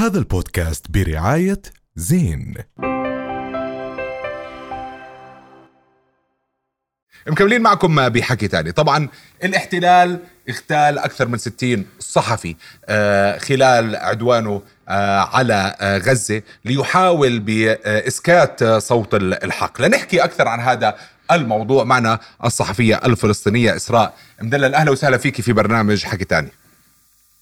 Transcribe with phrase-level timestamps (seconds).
[0.00, 1.62] هذا البودكاست برعاية
[1.96, 2.54] زين.
[7.26, 8.72] مكملين معكم بحكي تاني.
[8.72, 9.08] طبعا
[9.44, 10.18] الاحتلال
[10.48, 19.14] اغتال أكثر من 60 صحفي آه، خلال عدوانه آه، على آه، غزة ليحاول بإسكات صوت
[19.14, 19.82] الحق.
[19.82, 20.96] لنحكي أكثر عن هذا
[21.30, 24.74] الموضوع معنا الصحفية الفلسطينية إسراء مدلل.
[24.74, 26.48] أهلا وسهلا فيك في برنامج حكي تاني.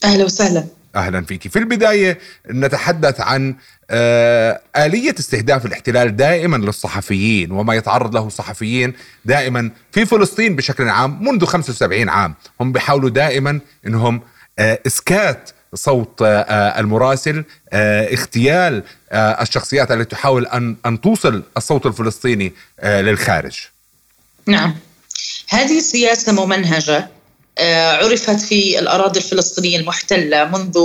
[0.04, 0.77] أهلا وسهلا.
[0.96, 1.48] أهلا فيك.
[1.48, 2.18] في البداية
[2.50, 3.55] نتحدث عن
[3.91, 11.24] آه، آلية استهداف الاحتلال دائما للصحفيين وما يتعرض له الصحفيين دائما في فلسطين بشكل عام
[11.24, 12.34] منذ 75 عام.
[12.61, 14.20] هم بيحاولوا دائما إنهم
[14.59, 22.52] آه، إسكات صوت آه، المراسل اغتيال الشخصيات التي تحاول أن أن توصل الصوت الفلسطيني
[22.84, 23.59] للخارج.
[24.47, 24.75] نعم.
[25.48, 27.17] هذه سياسه ممنهجة.
[27.61, 30.79] عرفت في الأراضي الفلسطينية المحتلة منذ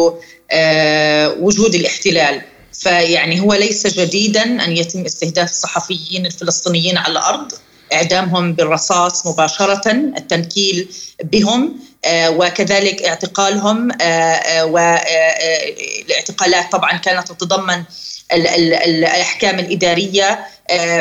[0.51, 2.41] آه، وجود الاحتلال.
[2.73, 7.51] فيعني هو ليس جديدا أن يتم استهداف الصحفيين الفلسطينيين على الأرض.
[7.93, 10.87] إعدامهم بالرصاص مباشرة التنكيل
[11.23, 13.87] بهم آه، وكذلك اعتقالهم
[14.63, 17.83] والاعتقالات طبعا كانت تتضمن
[18.31, 20.39] الأحكام الإدارية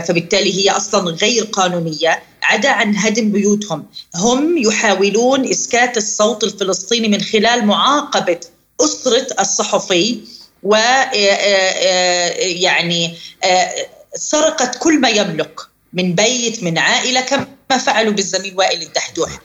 [0.09, 3.87] فبالتالي هي أصلا غير قانونية عدا عن هدم بيوتهم.
[4.15, 8.41] هم يحاولون إسكات الصوت الفلسطيني من خلال معاقبة
[8.81, 10.21] أسرة الصحفي
[10.63, 13.15] و آه، آه، يعني
[13.45, 13.71] آه،
[14.15, 15.61] سرقت كل ما يملك
[15.93, 17.47] من بيت من عائلة كما
[17.87, 19.41] فعلوا بالزميل وائل الدحدوح.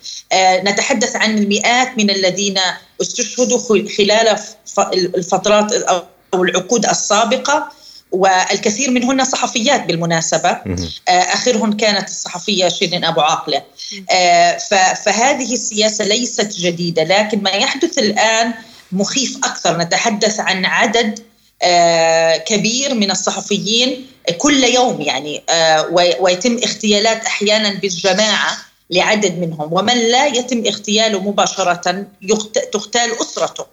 [0.63, 2.59] نتحدث عن المئات من الذين
[3.01, 3.59] استشهدوا
[3.97, 4.37] خلال
[4.93, 5.73] الفترات
[6.33, 7.69] أو العقود السابقة
[8.11, 10.49] والكثير منهن صحفيات بالمناسبة.
[10.49, 13.63] آه، آخرهن كانت الصحفية شيرين أبو عاقلة.
[14.11, 14.57] آه،
[15.05, 18.53] فهذه السياسة ليست جديدة لكن ما يحدث الآن
[18.91, 19.77] مخيف أكثر.
[19.77, 21.19] نتحدث عن عدد
[21.61, 25.43] آه، كبير من الصحفيين كل يوم يعني.
[26.19, 28.57] ويتم اغتيالات أحيانا بالجماعة
[28.89, 29.73] لعدد منهم.
[29.73, 32.05] ومن لا يتم اغتياله مباشرة
[32.71, 33.65] تغتال أسرته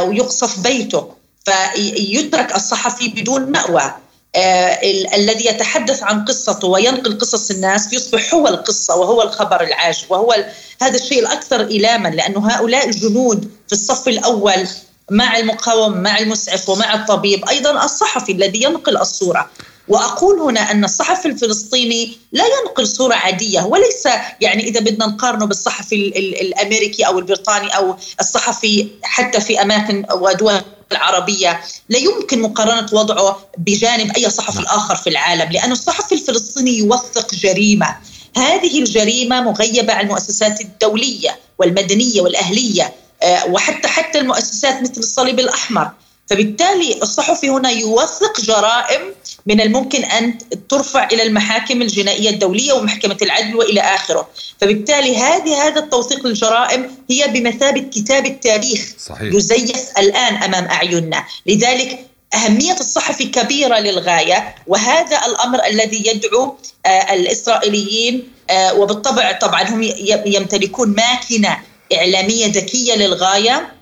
[0.00, 1.19] ويقصف بيته.
[1.44, 3.94] فيترك الصحفي بدون مأوى
[4.36, 4.78] آه
[5.14, 10.44] الذي يتحدث عن قصته وينقل قصص الناس يصبح هو القصة وهو الخبر العاجل وهو
[10.82, 14.66] هذا الشيء الأكثر إيلاما لأنه هؤلاء الجنود في الصف الأول
[15.10, 19.50] مع المقاوم مع المسعف ومع الطبيب أيضا الصحفي الذي ينقل الصورة.
[19.88, 24.08] وأقول هنا أن الصحفي الفلسطيني لا ينقل صورة عادية وليس
[24.40, 30.60] يعني إذا بدنا نقارنه بالصحفي الأمريكي أو البريطاني أو الصحفي حتى في أماكن ودول
[30.92, 34.66] العربية لا يمكن مقارنة وضعه بجانب أي صحفي نعم.
[34.66, 37.96] آخر في العالم لأن الصحفي الفلسطيني يوثق جريمة
[38.36, 45.90] هذه الجريمة مغيبة عن المؤسسات الدولية والمدنية والأهلية آه، وحتى حتى المؤسسات مثل الصليب الأحمر
[46.30, 49.00] فبالتالي الصحفي هنا يوثق جرائم
[49.46, 54.28] من الممكن أن ترفع إلى المحاكم الجنائية الدولية ومحكمة العدل وإلى آخره،
[54.60, 59.34] فبالتالي هذه هذا التوثيق للجرائم هي بمثابة كتاب التاريخ صحيح.
[59.34, 68.28] يزيف الآن أمام أعيننا، لذلك أهمية الصحفي كبيرة للغاية وهذا الأمر الذي يدعو آه، الإسرائيليين
[68.50, 69.82] آه، وبالطبع طبعا هم
[70.26, 71.58] يمتلكون ماكنة
[71.94, 73.79] إعلامية ذكية للغاية.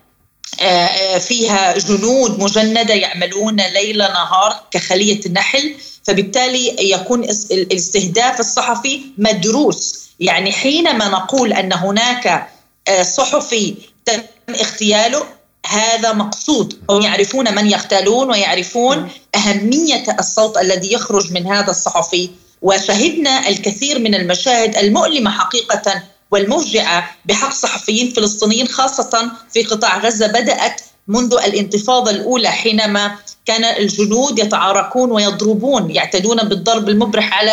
[1.19, 5.75] فيها جنود مجندة يعملون ليل نهار كخلية النحل
[6.09, 10.09] فبالتالي يكون الاستهداف الصحفي مدروس.
[10.21, 12.49] يعني حينما نقول أن هناك
[12.89, 15.25] آه، صحفي تم اغتياله
[15.67, 16.79] هذا مقصود.
[16.91, 22.31] هم يعرفون من يغتالون ويعرفون أهمية الصوت الذي يخرج من هذا الصحفي.
[22.63, 30.81] وشهدنا الكثير من المشاهد المؤلمة حقيقة والموجعه بحق صحفيين فلسطينيين خاصة في قطاع غزة بدأت
[31.09, 33.17] منذ الانتفاضة الأولى حينما
[33.47, 37.53] كان الجنود يتعاركون ويضربون يعتدون بالضرب المبرح على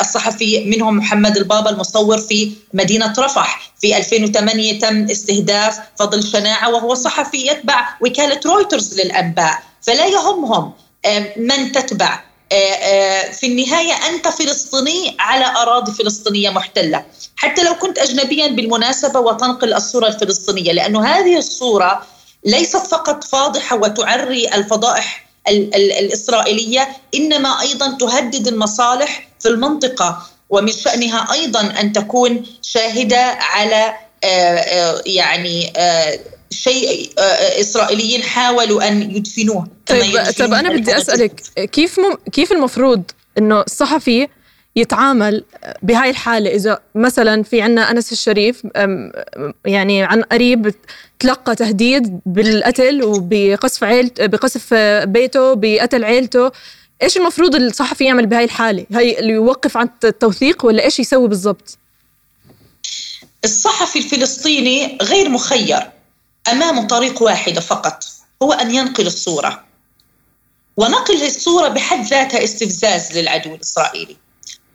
[0.00, 3.72] الصحفي منهم محمد البابا المصور في مدينة رفح.
[3.80, 9.62] في 2008 تم استهداف فضل شناعة وهو صحفي يتبع وكالة رويترز للأنباء.
[9.82, 10.72] فلا يهمهم
[11.36, 12.20] من تتبع.
[13.32, 17.04] في النهاية أنت فلسطيني على أراضي فلسطينية محتلة،
[17.36, 22.06] حتى لو كنت اجنبيا بالمناسبة وتنقل الصورة الفلسطينية، لأنه هذه الصورة
[22.44, 31.60] ليست فقط فاضحة وتعري الفضائح الإسرائيلية، إنما أيضا تهدد المصالح في المنطقة ومن شأنها أيضا
[31.60, 33.94] أن تكون شاهدة على
[34.24, 35.72] آه، يعني
[36.52, 41.40] شيء آه، آه، إسرائيليين حاولوا أن يدفنوه طيب طيب أنا بدي أسألك
[41.72, 43.02] كيف مم كيف المفروض
[43.38, 44.28] إنه الصحفي
[44.76, 45.44] يتعامل
[45.82, 48.66] بهاي الحالة إذا مثلا في عنا أنس الشريف
[49.66, 50.74] يعني عن قريب
[51.18, 54.74] تلقى تهديد بالقتل وبقصف عيلته بقصف
[55.04, 56.50] بيته بقتل عيلته
[57.02, 61.78] إيش المفروض الصحفي يعمل بهاي الحالة؟ هي اللي يوقف عن التوثيق ولا إيش يسوي بالضبط؟
[63.44, 65.90] الصحفي الفلسطيني غير مخير
[66.52, 68.04] امامه طريق واحدة فقط
[68.42, 69.64] هو أن ينقل الصورة.
[70.76, 74.16] ونقل الصورة بحد ذاتها استفزاز للعدو الإسرائيلي.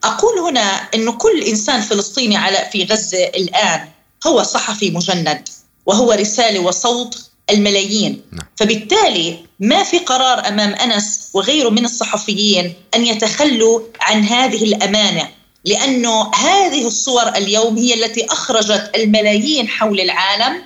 [0.03, 3.87] أقول هنا انه كل إنسان فلسطيني على في غزة الآن
[4.27, 5.49] هو صحفي مجند
[5.85, 8.21] وهو رسالة وصوت الملايين.
[8.31, 8.47] نعم.
[8.55, 15.29] فبالتالي ما في قرار أمام أنس وغيره من الصحفيين أن يتخلوا عن هذه الأمانة
[15.65, 20.61] لأنه هذه الصور اليوم هي التي أخرجت الملايين حول العالم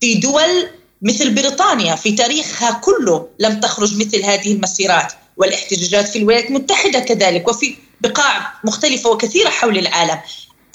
[0.00, 0.68] في دول
[1.02, 7.48] مثل بريطانيا في تاريخها كله لم تخرج مثل هذه المسيرات والاحتجاجات في الولايات المتحدة كذلك
[7.48, 10.20] وفي بقاع مختلفة وكثيرة حول العالم.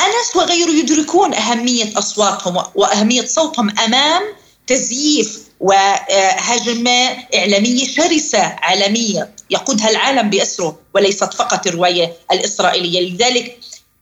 [0.02, 4.24] أنس وغيره يدركون أهمية أصواتهم وأهمية صوتهم أمام
[4.68, 13.10] تزييف وهجمة إعلامية شرسة عالمية يقودها العالم بأسره وليست فقط الرواية الإسرائيلية.
[13.10, 13.58] لذلك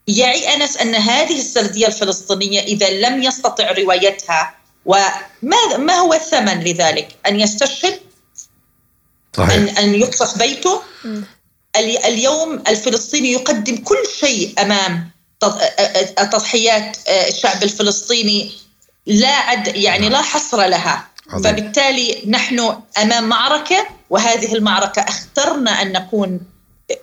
[0.08, 7.16] يعي أنس أن هذه السردية الفلسطينية إذا لم يستطع روايتها وما ما هو الثمن لذلك؟
[7.28, 8.00] أن يستشهد؟
[9.38, 9.54] صحيح.
[9.54, 10.82] أن, أن يقصف بيته؟
[12.06, 15.10] اليوم الفلسطيني يقدم كل شيء أمام
[16.18, 18.52] تضحيات الشعب الفلسطيني.
[19.06, 21.08] لا عد يعني لا حصر لها.
[21.30, 21.44] عظيم.
[21.44, 26.40] فبالتالي نحن أمام معركة وهذه المعركة أخترنا أن نكون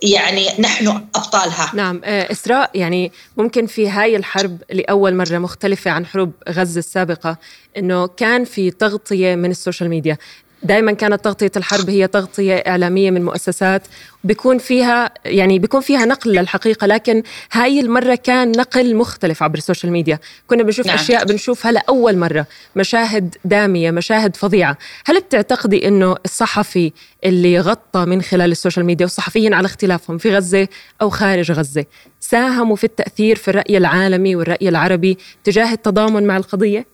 [0.02, 1.70] يعني نحن أبطالها.
[1.75, 7.37] نعم آه، إسراء يعني ممكن في هاي الحرب لأول مرة مختلفة عن حروب غزة السابقة
[7.76, 10.17] إنه كان في تغطية من ال social media.
[10.63, 13.83] دائما كانت تغطية الحرب هي تغطية إعلامية من مؤسسات
[14.25, 17.23] بيكون فيها يعني بيكون فيها نقل للحقيقة لكن
[17.53, 20.19] هاي المرة كان نقل مختلف عبر ال social media.
[20.47, 20.95] كنا بنشوف نعم.
[20.95, 22.47] أشياء بنشوفها لاول مرة
[22.77, 24.79] مشاهد دامية مشاهد فظيعة.
[25.07, 26.93] هل بتعتقدي إنه الصحفي
[27.25, 30.69] اللي غطى من خلال ال social media والصحفيين على اختلافهم في غزة
[31.03, 31.85] أو خارج غزة
[32.21, 36.87] ساهموا في التأثير في الرأي العالمي والرأي العربي تجاه التضامن مع القضية؟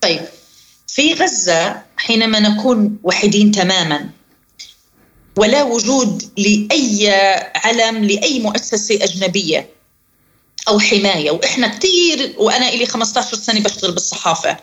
[0.00, 0.20] طيب.
[0.94, 4.10] في غزة حينما نكون وحيدين تماما
[5.36, 7.10] ولا وجود لأي
[7.54, 9.68] علم لأي مؤسسة أجنبية
[10.68, 11.30] أو حماية.
[11.30, 14.56] وإحنا كثير وأنا إلي 15 سنة بشتغل بالصحافة.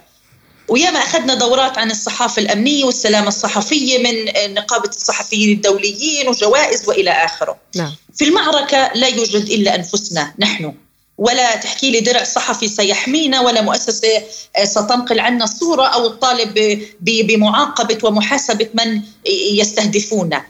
[0.68, 7.58] وياما أخذنا دورات عن الصحافة الأمنية والسلامة الصحفية من نقابة الصحفيين الدوليين وجوائز وإلى آخره.
[7.76, 7.96] نعم.
[8.16, 10.74] في المعركة لا يوجد إلا أنفسنا نحن.
[11.20, 14.24] ولا تحكي لي درع صحفي سيحمينا ولا مؤسسة
[14.58, 19.02] آه، ستنقل عنا الصورة أو الطالب بمعاقبة ومحاسبة من
[19.54, 20.46] يستهدفونا.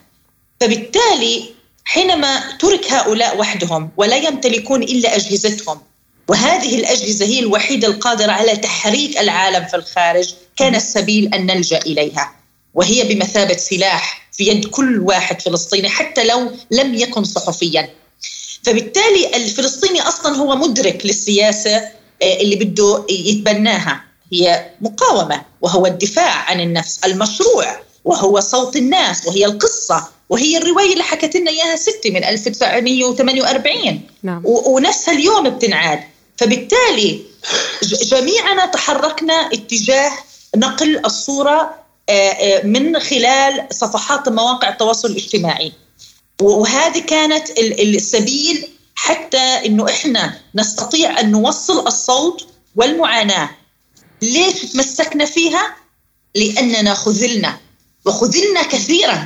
[0.62, 1.50] فبالتالي
[1.86, 5.82] حينما ترك هؤلاء وحدهم ولا يمتلكون إلا أجهزتهم
[6.28, 12.36] وهذه الأجهزة هي الوحيدة القادرة على تحريك العالم في الخارج كان السبيل أن نلجأ إليها.
[12.74, 17.90] وهي بمثابة سلاح في يد كل واحد فلسطيني حتى لو لم يكن صحفيا.
[18.64, 21.76] فبالتالي الفلسطيني أصلا هو مدرك للسياسة
[22.22, 24.04] آه، اللي بده يتبناها.
[24.34, 31.04] هي مقاومة وهو الدفاع عن النفس المشروع وهو صوت الناس وهي القصة وهي الرواية اللي
[31.04, 34.42] حكت لنا إياها ستي من 1948 نعم.
[34.46, 36.00] ونفسها اليوم بتنعاد.
[36.38, 37.22] فبالتالي
[37.84, 40.12] جميعنا تحركنا اتجاه
[40.56, 41.76] نقل الصورة
[42.10, 45.72] آه، آه، من خلال صفحات مواقع التواصل الاجتماعي.
[46.42, 53.50] وهذه كانت السبيل حتى إنه إحنا نستطيع أن نوصل الصوت والمعاناة.
[54.22, 55.76] ليش تمسكنا فيها؟
[56.36, 57.60] لأننا خذلنا
[58.06, 59.26] وخذلنا كثيرا.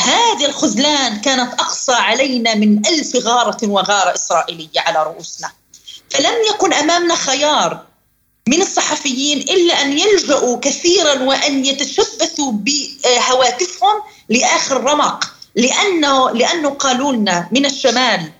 [0.00, 5.52] هذه الخذلان كانت أقصى علينا من ألف غارة وغارة إسرائيلية على رؤوسنا.
[6.10, 7.86] فلم يكن أمامنا خيار
[8.48, 15.37] من الصحفيين إلا أن يلجأوا كثيرا وأن يتشبثوا بهواتفهم لآخر رمق.
[15.54, 18.32] لأنه لأنه قالوا لنا من الشمال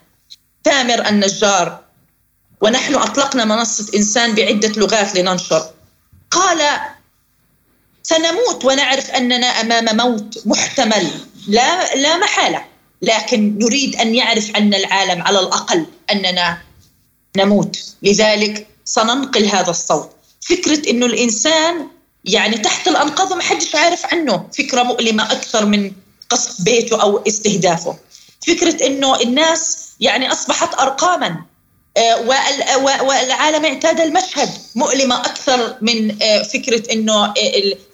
[0.64, 1.80] تامر النجار
[2.60, 5.70] ونحن أطلقنا منصة إنسان بعدة لغات لننشر.
[6.30, 6.62] قال
[8.02, 11.10] سنموت ونعرف أننا أمام موت محتمل.
[11.48, 12.64] لا, لا محالة.
[13.02, 16.58] لكن نريد أن يعرف عنا العالم على الأقل أننا
[17.36, 17.78] نموت.
[18.02, 20.10] لذلك سننقل هذا الصوت.
[20.40, 21.88] فكرة أنه الإنسان
[22.24, 24.48] يعني تحت الأنقاض ما حدش عارف عنه.
[24.58, 25.92] فكرة مؤلمة أكثر من
[26.28, 27.96] قصف بيته أو استهدافه.
[28.46, 31.36] فكرة إنه الناس يعني أصبحت ارقاما
[31.96, 32.20] آه،
[33.02, 34.48] والعالم اعتاد المشهد.
[34.74, 37.34] مؤلمة أكثر من آه، فكرة إنه آه،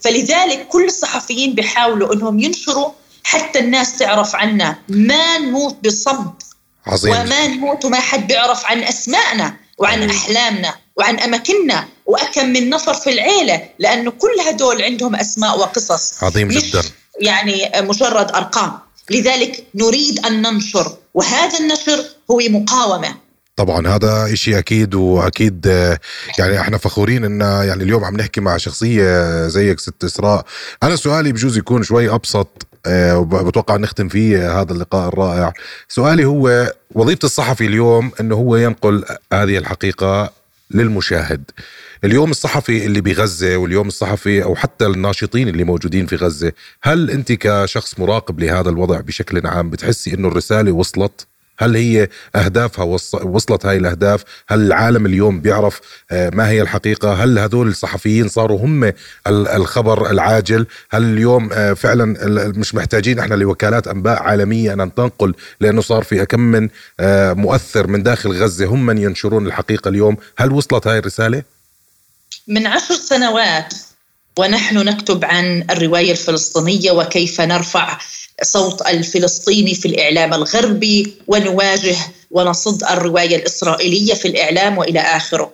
[0.00, 2.90] فلذلك كل الصحفيين بيحاولوا إنهم ينشروا
[3.24, 4.76] حتى الناس تعرف عنا.
[4.88, 6.42] ما نموت بصمت.
[6.86, 7.12] عظيم.
[7.12, 13.10] وما نموت وما حد بيعرف عن أسمائنا وعن أحلامنا وعن أماكننا وأكم من نفر في
[13.10, 16.22] العيلة لأنه كل هدول عندهم أسماء وقصص.
[16.22, 16.82] عظيم جدا.
[17.20, 18.72] يعني مجرد أرقام.
[19.10, 23.14] لذلك نريد أن ننشر وهذا النشر هو مقاومة.
[23.56, 25.98] طبعا هذا إشي أكيد وأكيد آه،
[26.38, 30.44] يعني إحنا فخورين إن يعني اليوم عم نحكي مع شخصية زيك ست إسراء.
[30.82, 35.52] أنا سؤالي بجوز يكون شوي أبسط آه، وبتوقع نختم فيه هذا اللقاء الرائع.
[35.88, 40.32] سؤالي هو وظيفة الصحفي اليوم إنه هو ينقل هذه الحقيقة
[40.74, 41.50] للمشاهد.
[42.04, 46.52] اليوم الصحفي اللي بغزة واليوم الصحفي أو حتى الناشطين اللي موجودين في غزة
[46.82, 51.26] هل أنت كشخص مراقب لهذا الوضع بشكل عام بتحسي أنه الرسالة وصلت؟
[51.58, 52.84] هل هي أهدافها
[53.24, 55.80] وصلت هاي الأهداف؟ هل العالم اليوم بيعرف
[56.10, 58.92] آه، ما هي الحقيقة؟ هل هذول الصحفيين صاروا هم
[59.26, 62.04] الخبر العاجل؟ هل اليوم آه، فعلا
[62.58, 66.68] مش محتاجين إحنا لوكالات أنباء عالمية أن تنقل لأنه صار في كم من
[67.00, 71.42] آه، مؤثر من داخل غزة هم من ينشرون الحقيقة اليوم؟ هل وصلت هاي الرسالة؟
[72.48, 73.74] من عشر سنوات
[74.38, 77.98] ونحن نكتب عن الرواية الفلسطينية وكيف نرفع
[78.44, 81.96] صوت الفلسطيني في الإعلام الغربي ونواجه
[82.30, 85.52] ونصد الرواية الإسرائيلية في الإعلام وإلى آخره.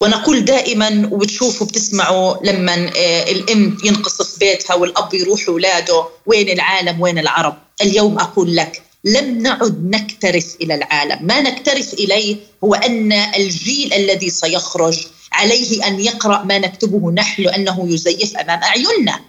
[0.00, 7.18] ونقول دائما وبتشوفوا بتسمعوا لما آه، الأم ينقصف بيتها والأب يروح اولاده وين العالم وين
[7.18, 11.26] العرب؟ اليوم أقول لك لم نعد نكترث إلى العالم.
[11.26, 17.86] ما نكترث إليه هو أن الجيل الذي سيخرج عليه أن يقرأ ما نكتبه نحن لأنه
[17.90, 19.20] يزيف أمام أعيننا.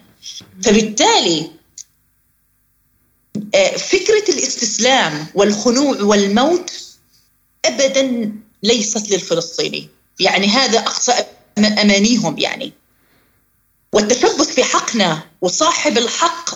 [0.63, 1.47] فبالتالي
[3.55, 6.71] آه، فكرة الاستسلام والخنوع والموت
[7.65, 8.31] ابدا
[8.63, 9.89] ليست للفلسطيني.
[10.19, 11.13] يعني هذا أقصى
[11.57, 12.73] أمانيهم يعني.
[13.93, 16.49] والتشبث في حقنا وصاحب الحق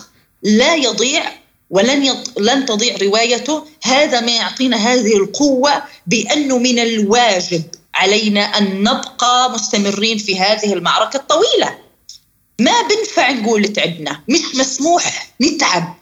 [0.43, 1.31] لا يضيع
[1.69, 2.39] ولن يط...
[2.39, 3.65] لن تضيع روايته.
[3.83, 7.63] هذا ما يعطينا هذه القوة بأنه من الواجب
[7.95, 11.77] علينا أن نبقى مستمرين في هذه المعركة الطويلة.
[12.61, 14.23] ما بنفع نقول تعبنا.
[14.29, 15.98] مش مسموح نتعب.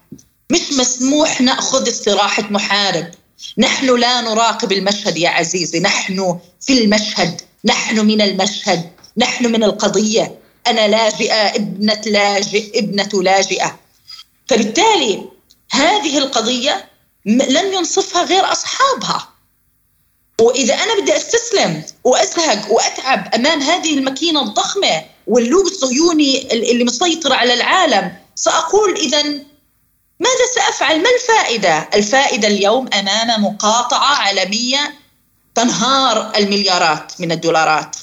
[0.52, 3.12] مش مسموح نأخذ استراحة محارب.
[3.58, 5.80] نحن لا نراقب المشهد يا عزيزي.
[5.80, 7.42] نحن في المشهد.
[7.66, 8.92] نحن من المشهد.
[9.18, 10.40] نحن من القضية.
[10.68, 13.80] أنا لاجئة ابنة لاجئ ابنة لاجئة.
[14.48, 15.26] فبالتالي
[15.72, 16.90] هذه القضية
[17.26, 19.30] لن ينصفها غير أصحابها.
[20.42, 27.54] وإذا أنا بدي أستسلم وأزهق وأتعب أمام هذه الماكينة الضخمة واللوب الصهيوني اللي مسيطر على
[27.54, 29.24] العالم سأقول اذا
[30.20, 34.94] ماذا سأفعل؟ ما الفائدة؟ الفائدة اليوم أمام مقاطعة عالمية
[35.56, 37.96] تنهار المليارات من الدولارات.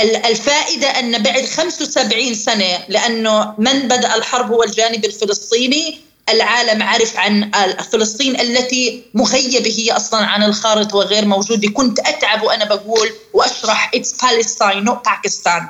[0.00, 7.50] الفائدة أن بعد 75 سنة لأنه من بدأ الحرب هو الجانب الفلسطيني العالم عرف عن
[7.92, 14.12] فلسطين التي مغيبة هي أصلا عن الخارطة وغير موجودة كنت أتعب وأنا بقول وأشرح It's
[14.12, 15.62] Palestine not Pakistan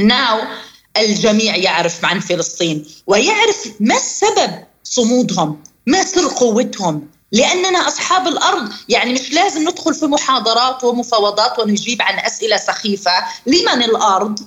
[0.00, 0.46] Now
[0.96, 7.08] الجميع يعرف عن فلسطين ويعرف ما السبب صمودهم ما سر قوتهم.
[7.32, 13.12] لأننا أصحاب الأرض يعني مش لازم ندخل في محاضرات ومفاوضات ونجيب عن أسئلة سخيفة.
[13.46, 14.38] لمن الأرض؟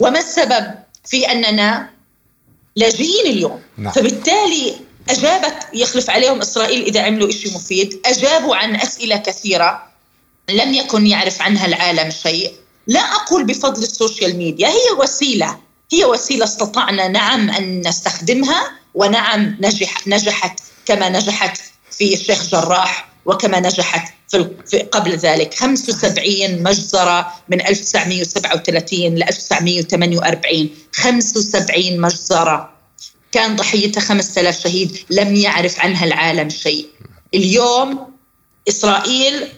[0.00, 1.90] وما السبب؟ في أننا
[2.76, 3.60] لاجئين اليوم.
[3.78, 3.92] نعم.
[3.92, 4.76] فبالتالي
[5.08, 9.82] أجابت يخلف عليهم إسرائيل إذا عملوا شيء مفيد أجابوا عن أسئلة كثيرة
[10.50, 12.52] لم يكن يعرف عنها العالم شيء.
[12.86, 15.58] لا أقول بفضل السوشيال ميديا هي وسيلة.
[15.92, 18.79] هي وسيلة استطعنا نعم أن نستخدمها.
[18.94, 24.14] ونعم نجح نجحت كما نجحت في الشيخ جراح وكما نجحت
[24.66, 25.54] في قبل ذلك.
[25.54, 32.70] 75 مجزرة من 1937 ل 1948 75 مجزرة.
[33.32, 36.88] كان ضحيتها 5000 شهيد لم يعرف عنها العالم شيء.
[37.34, 38.10] اليوم
[38.68, 39.48] إسرائيل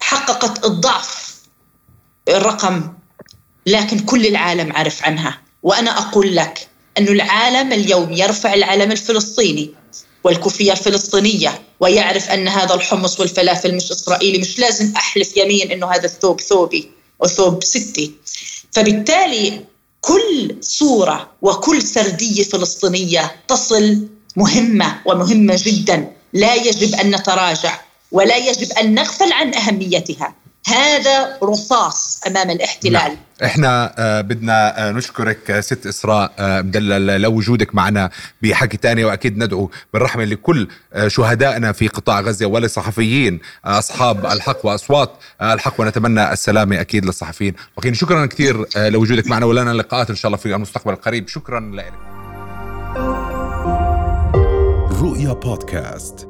[0.00, 1.40] حققت الضعف
[2.28, 2.92] الرقم
[3.66, 5.40] لكن كل العالم عرف عنها.
[5.62, 6.68] وأنا أقول لك
[6.98, 9.70] أن العالم اليوم يرفع العلم الفلسطيني
[10.24, 16.04] والكوفية الفلسطينية ويعرف أن هذا الحمص والفلافل مش إسرائيلي مش لازم أحلف يمين أنه هذا
[16.04, 18.12] الثوب ثوبي وثوب ستي.
[18.72, 19.64] فبالتالي
[20.00, 26.12] كل صورة وكل سردية فلسطينية تصل مهمة ومهمة جدا.
[26.32, 27.80] لا يجب أن نتراجع
[28.12, 30.34] ولا يجب أن نغفل عن أهميتها.
[30.66, 32.92] هذا رصاص أمام الاحتلال.
[32.92, 33.16] نعم.
[33.44, 38.10] إحنا آه بدنا آه نشكرك آه ست إسراء مدلل لوجودك معنا
[38.42, 40.68] بحكي تاني وأكيد ندعو بالرحمه لكل
[41.06, 45.10] شهدائنا في قطاع غزة وللصحفيين آه أصحاب الحق وأصوات
[45.42, 47.54] الحق ونتمنى السلامة أكيد للصحفيين.
[47.76, 51.28] وكين شكرا كثير لوجودك معنا ولنا لقاءات إن شاء الله في المستقبل القريب.
[51.28, 51.92] شكرا لك.
[55.00, 56.29] رؤيا بودكاست.